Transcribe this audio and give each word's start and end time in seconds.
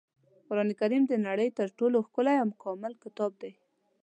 قرانکریم 0.47 1.03
د 1.07 1.13
نړۍ 1.27 1.49
تر 1.59 1.67
ټولو 1.77 1.97
ښکلی 2.07 2.35
او 2.43 2.49
کامل 2.63 2.93
کتاب 3.03 3.31
دی. 3.41 3.53